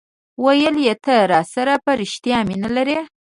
[0.43, 2.99] ویل یي ته راسره په ریښتیا مینه لرې